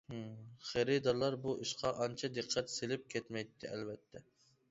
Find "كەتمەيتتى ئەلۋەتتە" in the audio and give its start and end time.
3.15-4.27